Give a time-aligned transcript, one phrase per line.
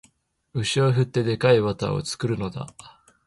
[0.55, 2.73] 牛を振って、デッカいバターを作るのだ